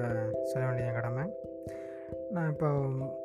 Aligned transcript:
சொல்ல 0.44 0.68
வேண்டிய 0.68 0.92
கடமை. 0.92 1.24
நான் 2.32 2.50
இப்போ 2.50 2.70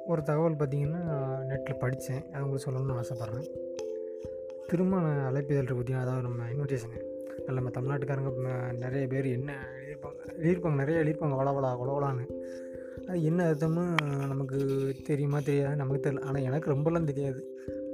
ஒரு 0.06 0.22
தகவல் 0.22 0.54
பார்த்திங்கன்னா 0.54 1.03
நெட்டில் 1.49 1.79
படித்தேன். 1.79 2.33
அது 2.33 2.45
உங்களுக்கு 2.45 2.71
சொல்லணும்னு 2.71 3.05
ஆசைப்பட்றேன். 3.05 3.49
திருமண 4.67 5.31
அழைப்பிதழ் 5.31 5.67
இருக்குது 5.67 6.01
அதாவது 6.01 6.23
நம்ம 6.23 6.43
இன்விடேஷனு 6.51 7.01
அதில் 7.43 7.55
நம்ம 7.55 7.71
தமிழ்நாட்டுக்காரங்க 7.71 8.73
நிறைய 8.73 9.07
பேர் 9.07 9.25
என்ன 9.25 9.67
எழுதியிருப்பாங்க? 9.77 10.29
எழுதியிருப்பாங்க 10.39 10.75
நிறைய 10.75 11.01
எழுதியிருப்பாங்க. 11.01 11.39
வளவலா 11.41 11.73
குளவலான்னு 11.81 12.53
அது 13.09 13.25
என்ன 13.25 13.53
அர்த்தம்னு 13.53 13.87
நமக்கு 14.27 14.59
தெரியுமா 15.05 15.41
தெரியாது 15.41 15.77
நமக்கு 15.77 16.05
தெரியல. 16.07 16.23
ஆனால் 16.23 16.47
எனக்கு 16.48 16.73
ரொம்பலாம் 16.75 17.11
தெரியாது. 17.12 17.41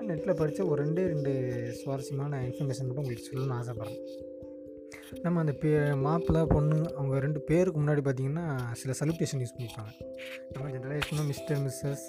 நெட்டில் 0.08 0.36
படித்த 0.36 0.64
ஒரு 0.64 0.78
ரெண்டே 0.84 1.04
ரெண்டு 1.12 1.32
சுவாரஸ்யமான 1.80 2.40
இன்ஃபர்மேஷன் 2.46 2.88
மட்டும் 2.88 3.04
உங்களுக்கு 3.04 3.30
சொல்லணும்னு 3.30 3.58
ஆசைப்பட்றேன். 3.60 4.00
நம்ம 5.22 5.40
அந்த 5.40 5.52
பே 5.52 5.70
மாப்பிள்ளை 6.04 6.42
பொண்ணு 6.46 6.76
அவங்க 6.94 7.18
ரெண்டு 7.18 7.40
பேருக்கு 7.40 7.78
முன்னாடி 7.80 8.02
பார்த்திங்கன்னா 8.06 8.44
சில 8.72 8.92
சலுப்டேஷன் 9.00 9.42
யூஸ் 9.42 9.54
பண்ணியிருப்பாங்க 9.56 9.92
நம்ம 10.52 10.70
ஜென்ரலாக 10.74 10.98
யூஸ் 10.98 11.10
பண்ணோம் 11.10 11.30
மிஸ்டர் 11.32 11.60
மிஸ்ஸஸ் 11.64 12.04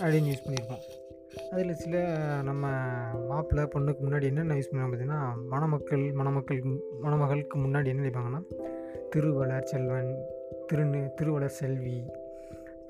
அப்படின்னு 0.00 0.30
யூஸ் 0.32 0.44
பண்ணியிருப்போம் 0.46 0.84
அதில் 1.50 1.72
சில 1.74 1.96
நம்ம 2.42 2.70
மாப்பிள்ளை 3.28 3.64
பொண்ணுக்கு 3.74 4.02
முன்னாடி 4.06 4.22
என்னென்ன 4.22 4.54
யூஸ் 4.54 4.70
பண்ணுவாங்க 4.70 4.92
பார்த்திங்கன்னா 4.92 5.20
மணமக்கள் 5.48 6.04
மணமக்கள் 6.12 6.60
மணமகளுக்கு 7.02 7.58
முன்னாடி 7.58 7.86
என்ன 7.86 8.04
நினைப்பாங்கன்னா 8.04 8.42
திருவளர் 9.10 9.68
செல்வன் 9.72 10.12
திருநி 10.72 11.02
திருவளர் 11.14 11.58
செல்வி 11.60 11.98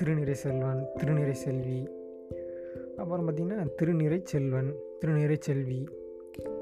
திருநிறை 0.01 0.35
செல்வன் 0.43 0.81
திருநிறை 0.99 1.33
செல்வி. 1.45 1.79
அப்புறம் 3.01 3.25
பார்த்திங்கன்னா 3.27 3.65
திருநிறை 3.79 4.19
செல்வன் 4.33 4.69
திருநிறை 5.01 5.37
செல்வி. 5.47 5.79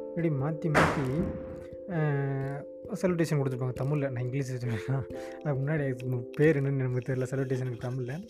இப்படி 0.09 0.29
மாற்றி 0.43 0.69
மாற்றி 0.77 1.05
சல்யூட்டேஷன் 3.01 3.39
கொடுத்துருப்பாங்க 3.39 3.77
தமிழில். 3.81 4.11
நான் 4.13 4.25
இங்கிலீஷ் 4.27 4.51
வச்சுருக்கேன் 4.53 5.03
அதுக்கு 5.43 5.59
முன்னாடி 5.63 5.85
பேர் 6.39 6.59
என்னன்னு 6.61 6.85
நமக்கு 6.85 7.07
தெரியல 7.09 7.29
சல்யூட்டேஷனுக்கு 7.33 7.85
தமிழில். 7.87 8.25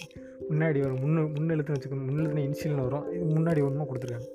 முன்னாடி 0.50 0.78
ஒரு 0.86 0.94
முன்னு 1.02 1.22
முன்னெழுத்து 1.36 1.74
வச்சுக்கணும் 1.76 2.08
முன்னெழுத்துன 2.08 2.44
இனிஷியல்னு 2.48 2.86
வரும். 2.88 3.06
இது 3.16 3.24
முன்னாடி 3.38 3.62
ஒன்றுமா 3.68 3.86
கொடுத்துருக்காங்க. 3.90 4.28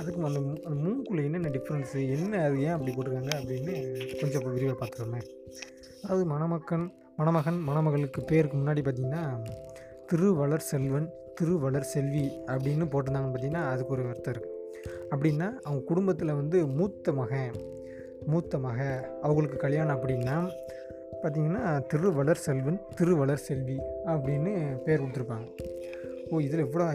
அதுக்கும் 0.00 0.26
அந்த 0.28 0.40
அந்த 0.66 0.76
மூக்குள்ளே 0.84 1.22
என்னென்ன 1.28 1.52
டிஃப்ரென்ஸு 1.56 2.00
என்ன 2.16 2.42
அது 2.48 2.56
ஏன் 2.66 2.74
அப்படி 2.76 2.92
போட்டிருக்காங்க 2.96 3.32
அப்படின்னு 3.40 3.72
கொஞ்சம் 4.20 4.40
இப்போ 4.40 4.52
விரிவாக 4.56 4.76
பார்த்துருமே 4.82 5.22
அதாவது 6.02 6.24
மணமக்கன் 6.34 6.86
மணமகன் 7.20 7.58
மணமகளுக்கு 7.68 8.20
பேருக்கு 8.30 8.56
முன்னாடி 8.60 8.82
பார்த்திங்கன்னா 8.88 9.24
திருவளர் 10.10 10.60
செல்வன் 10.60 11.06
திருவளர் 11.34 11.88
செல்வி 11.92 12.22
அப்படின்னு 12.46 12.84
போட்டிருந்தாங்கன்னு 12.92 13.32
பார்த்தீங்கன்னா 13.32 13.64
அதுக்கு 13.72 13.92
ஒரு 13.92 14.04
அர்த்தம் 14.08 14.34
இருக்குது 14.34 14.54
அப்படின்னா 15.10 15.46
அவங்க 15.62 15.80
குடும்பத்தில் 15.84 16.32
வந்து 16.34 16.66
மூத்த 16.66 17.12
மகன் 17.12 17.56
மூத்த 18.26 18.58
மக 18.58 18.78
அவங்களுக்கு 19.22 19.56
கல்யாணம் 19.56 19.96
அப்படின்னா 19.96 20.36
பார்த்திங்கன்னா 21.22 21.64
திருவளர் 21.86 22.42
செல்வன் 22.46 22.80
திருவளர் 22.94 23.44
செல்வி 23.48 23.76
அப்படின்னு 24.12 24.52
பேர் 24.84 25.02
கொடுத்துருப்பாங்க. 25.02 25.48
ஓ 26.30 26.40
இதில் 26.46 26.64
இவ்வளோ 26.64 26.86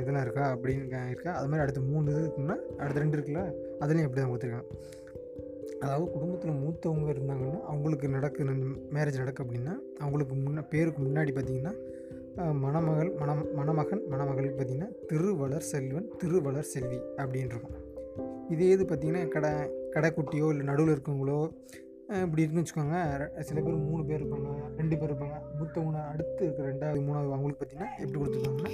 இதெல்லாம் 0.00 0.22
இருக்கா? 0.22 0.46
அப்படின்னு 0.54 1.08
இருக்கா? 1.08 1.32
அது 1.32 1.48
மாதிரி 1.48 1.64
அடுத்து 1.64 1.80
மூணு 1.80 2.10
இது 2.12 2.22
இருக்குன்னா 2.22 2.56
அடுத்த 2.78 3.00
ரெண்டு 3.00 3.16
இருக்குல்ல 3.16 3.44
அதுலேயும் 3.80 4.08
எப்படி 4.08 4.20
தான் 4.20 4.32
கொடுத்துருக்காங்க. 4.32 4.70
அதாவது 5.80 6.10
குடும்பத்தில் 6.10 6.60
மூத்தவங்க 6.62 7.10
இருந்தாங்கன்னா 7.14 7.60
அவங்களுக்கு 7.70 8.08
நடக்கு 8.08 8.44
மேரேஜ் 8.96 9.22
நடக்கு 9.22 9.44
அப்படின்னா 9.44 9.74
அவங்களுக்கு 9.98 10.34
முன்ன 10.46 10.64
பேருக்கு 10.68 11.02
முன்னாடி 11.02 11.32
பார்த்திங்கன்னா 11.32 11.74
மணமகள் 12.64 13.10
மணம் 13.20 13.54
மணமகன் 13.54 14.02
மணமகள் 14.08 14.48
பார்த்திங்கன்னா 14.56 14.88
திருவளர் 15.06 15.66
செல்வன் 15.70 16.08
திருவளர் 16.20 16.68
செல்வி 16.72 16.98
அப்படின்னு 17.16 17.60
இதே 18.48 18.68
இது 18.74 18.84
பார்த்திங்கன்னா 18.84 19.28
கடை 19.28 19.50
கடைக்குட்டியோ 19.94 20.46
இல்லை 20.52 20.64
நடுவில் 20.70 20.92
இருக்கவங்களோ 20.94 21.40
இப்படி 22.24 22.42
இருக்குன்னு 22.42 22.64
வச்சுக்கோங்க. 22.64 22.98
சில 23.48 23.60
பேர் 23.60 23.74
மூணு 23.88 24.04
பேர் 24.04 24.22
இருப்பாங்க 24.22 24.52
ரெண்டு 24.76 24.98
பேர் 24.98 25.10
இருப்பாங்க. 25.10 25.38
மூத்தவங்க 25.58 25.98
அடுத்து 26.12 26.42
இருக்கிற 26.44 26.68
ரெண்டாவது 26.72 27.00
மூணாவது 27.08 27.34
அவங்களுக்கு 27.36 27.60
பார்த்திங்கன்னா 27.62 27.90
எப்படி 28.02 28.20
கொடுத்துருக்காங்கன்னா 28.20 28.72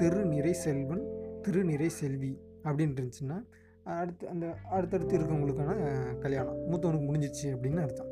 திருநிறை 0.00 0.50
செல்வன் 0.50 1.02
திருநிறை 1.46 1.86
செல்வி 1.86 2.32
அப்படின்னு 2.64 2.94
இருந்துச்சுன்னா 2.98 3.38
அடுத்து 3.82 4.28
அந்த 4.28 4.46
அடுத்தடுத்து 4.70 5.18
இருக்கவங்களுக்கான 5.18 5.74
கல்யாணம். 6.18 6.58
மூத்தவனுக்கு 6.70 7.10
முடிஞ்சிச்சு 7.10 7.46
அப்படின்னு 7.54 7.84
அர்த்தம். 7.86 8.10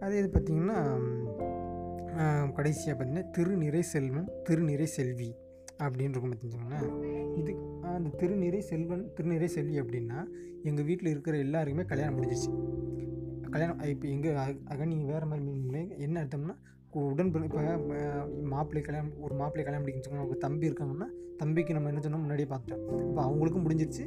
அதே 0.00 0.16
இது 0.18 0.30
பார்த்திங்கன்னா 0.32 0.78
கடைசியாக 2.52 3.04
பார்த்திங்கன்னா 3.04 3.38
திருநிறை 3.38 3.80
செல்வன் 3.80 4.28
திருநிறை 4.48 4.84
செல்வி 4.84 5.30
அப்படின்னு 5.78 6.10
இருக்கும் 6.10 6.30
பார்த்திங்களேன் 6.30 7.36
இது 7.36 7.52
அந்த 7.86 8.10
திருநிறை 8.18 8.58
செல்வன் 8.58 9.12
திருநிறை 9.16 9.44
செல்வி 9.44 9.80
அப்படின்னா 9.80 10.26
எங்கள் 10.62 10.84
வீட்டில் 10.84 11.08
இருக்கிற 11.08 11.36
எல்லாருக்குமே 11.36 11.84
கல்யாணம் 11.84 12.18
முடிஞ்சிச்சு 12.18 12.50
கல்யாணம் 13.50 13.80
இப்போ 13.84 14.08
எங்கள் 14.08 14.36
அக 14.64 14.84
நீங்கள் 14.84 15.12
வேறு 15.12 15.26
மாதிரி 15.26 15.44
மீன் 15.44 15.90
என்ன 15.98 16.24
அர்த்தம்னா 16.24 16.54
கு- 16.92 17.44
இப்போ 17.44 17.60
மாப்பிள்ளை 18.42 18.82
கல்யாணம் 18.84 19.12
ஒரு 19.20 19.34
மாப்பிள்ளை 19.34 19.64
கல்யாணம் 19.64 19.88
முடிக்கணும் 19.88 20.18
அவங்க 20.18 20.34
தம்பி 20.34 20.70
இருக்காங்கன்னா 20.70 21.08
தம்பிக்கு 21.38 21.74
நம்ம 21.74 21.88
என்ன 21.88 22.00
சொன்னோம்? 22.00 22.20
முன்னாடியே 22.20 22.48
பார்த்துட்டோம். 22.50 23.08
இப்போ 23.08 23.22
அவங்களுக்கும் 23.24 23.64
முடிஞ்சிருச்சு 23.64 24.04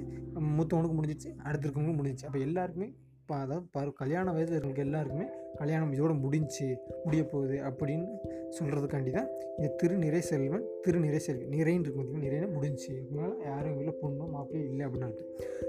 மூத்தவனுக்கும் 0.58 1.00
முடிஞ்சிருச்சு 1.02 1.36
அடுத்த 1.44 1.68
இருக்கவங்களுக்கும் 1.68 2.02
முடிஞ்சிச்சு 2.04 2.26
அப்போ 2.26 2.40
எல்லாருக்குமே 2.40 2.94
இப்போ 3.28 3.40
அதாவது 3.40 3.66
பரு 3.74 3.94
கல்யாண 3.94 4.32
வயதில் 4.32 4.56
இருக்கிறவங்க 4.56 4.80
எல்லாருக்குமே 4.80 5.26
கல்யாணம் 5.56 5.94
இதோட 5.94 6.20
முடிஞ்சு 6.20 6.68
முடிய 7.06 7.24
போகுது 7.26 7.56
அப்படின்னு 7.62 8.06
சொல்கிறதுக்காண்டி 8.50 9.10
தான் 9.10 9.28
இந்த 9.58 9.68
திருநிறை 9.82 10.20
செல்வன் 10.20 10.64
திருநிறை 10.88 11.18
செல்வி 11.18 11.46
நிறைன்னு 11.46 11.84
இருக்கும் 11.84 11.98
பார்த்தீங்கன்னா 11.98 12.28
நிறைய 12.28 12.48
முடிஞ்சு. 12.48 12.88
இதனால் 13.02 13.34
யாரும் 13.46 13.72
இல்லை 13.72 13.76
வீட்டில் 13.80 14.00
பொண்ணோ 14.02 14.28
மாப்பிள்ளையும் 14.28 14.70
இல்லை 14.70 14.86
அப்படின்னு 14.86 15.26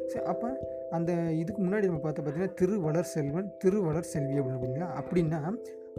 சரி 0.09 0.25
அப்போ 0.25 0.49
அந்த 0.91 1.13
இதுக்கு 1.33 1.63
முன்னாடி 1.63 1.85
நம்ம 1.85 2.01
பார்த்து 2.01 2.23
பார்த்தீங்கன்னா 2.23 2.55
திருவளர் 2.55 3.11
செல்வன் 3.15 3.51
திருவளர் 3.59 4.11
செல்வி 4.13 4.39
அப்படின்னு 4.39 4.57
பார்த்தீங்கன்னா 4.57 4.93
அப்படின்னா 5.01 5.41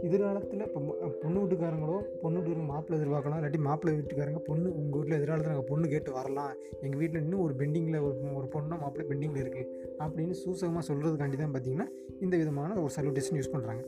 எதிர்காலத்தில் 0.06 0.64
இப்போ 0.66 0.80
பொண்ணு 1.22 1.38
வீட்டுக்காரங்களோ 1.42 1.96
பொண்ணு 2.22 2.38
வீட்டுக்காரங்க 2.38 2.72
மாப்பிள்ளை 2.72 2.96
எதிர்பார்க்கலாம் 3.00 3.38
இல்லாட்டி 3.40 3.60
மாப்பிள்ளை 3.66 3.92
வீட்டுக்காரங்க 3.98 4.40
பொண்ணு 4.48 4.68
உங்கள் 4.80 4.98
வீட்டில் 4.98 5.16
எதிர்காலத்தில் 5.18 5.52
நாங்கள் 5.52 5.70
பொண்ணு 5.70 5.88
கேட்டு 5.88 6.10
வரலாம். 6.12 6.52
எங்கள் 6.82 7.00
வீட்டில் 7.00 7.22
இன்னும் 7.22 7.42
ஒரு 7.46 7.54
பெண்டிங்கில் 7.54 7.98
ஒரு 8.06 8.16
ஒரு 8.40 8.46
பொண்ணோ 8.54 8.78
மாப்பிள்ளை 8.82 9.06
பெண்டிங்கில் 9.10 9.42
இருக்குது 9.44 9.66
அப்படின்னு 10.04 10.36
சூசகமாக 10.42 10.84
சொல்கிறதுக்காண்டி 10.88 11.36
தான் 11.36 11.54
பார்த்தீங்கன்னா 11.54 11.88
இந்த 12.20 12.36
விதமான 12.36 12.80
ஒரு 12.82 12.92
சல்யூட்டேஷன் 12.96 13.38
யூஸ் 13.40 13.52
பண்ணுறாங்க 13.54 13.82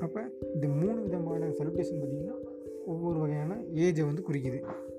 அப்போ 0.00 0.22
இந்த 0.54 0.66
மூணு 0.80 0.98
விதமான 1.02 1.50
சல்யூட்டேஷன் 1.60 2.00
பார்த்திங்கன்னா 2.02 2.36
ஒவ்வொரு 2.86 3.18
வகையான 3.18 3.52
ஏஜை 3.84 4.04
வந்து 4.06 4.22
குறிக்குது. 4.22 4.58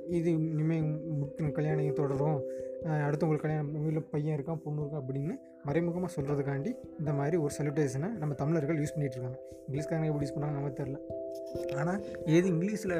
இது 0.09 0.31
இனிமேல் 0.31 0.89
முக்கியம் 1.21 1.51
கல்யாணம் 1.51 1.93
தொடரும். 1.93 2.39
அடுத்தவங்களுக்கு 2.85 3.45
கல்யாணம் 3.45 3.81
வீட்டில் 3.83 4.09
பையன் 4.09 4.35
இருக்கான் 4.37 4.61
பொண்ணு 4.63 4.81
இருக்கா 4.81 5.01
அப்படின்னு 5.01 5.35
மறைமுகமாக 5.63 6.13
சொல்கிறதுக்காண்டி 6.15 6.71
இந்த 6.99 7.13
மாதிரி 7.13 7.37
ஒரு 7.37 7.53
சல்யூட்டேஷனை 7.57 8.09
நம்ம 8.21 8.33
தமிழர்கள் 8.33 8.79
யூஸ் 8.79 8.93
பண்ணிகிட்டு 8.95 9.17
இருக்காங்க. 9.17 9.39
இங்கிலீஷ்காரங்க 9.67 10.09
எப்படி 10.11 10.25
யூஸ் 10.25 10.35
பண்ணாங்க 10.35 10.57
நமக்கு 10.59 10.79
தெரில 10.83 10.97
ஆனால் 11.77 12.05
ஏது 12.25 12.49
இங்கிலீஷில் 12.49 12.95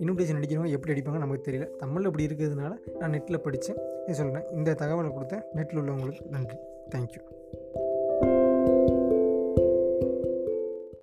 இன்விடேஷன் 0.00 0.38
அடிக்கிறவங்க 0.40 0.76
எப்படி 0.76 0.94
அடிப்பாங்க 0.94 1.18
நமக்கு 1.24 1.50
தெரியல. 1.50 1.68
தமிழில் 1.76 2.10
இப்படி 2.10 2.26
இருக்கிறதுனால 2.26 2.72
நான் 2.98 3.10
நெட்டில் 3.10 3.44
படித்தேன் 3.46 3.80
சொல்கிறேன் 4.12 4.48
இந்த 4.50 4.74
தகவலை 4.74 5.12
கொடுத்த 5.12 5.48
நெட்டில் 5.54 5.80
உள்ளவங்களுக்கு 5.82 6.24
நன்றி. 6.36 6.56
தேங்க்யூ 6.90 7.22